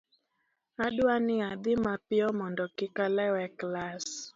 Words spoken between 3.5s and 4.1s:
klas